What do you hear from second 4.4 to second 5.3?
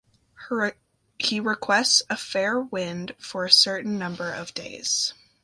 days.